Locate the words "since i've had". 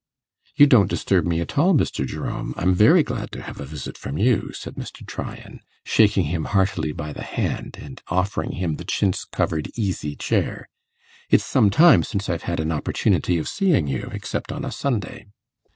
12.01-12.59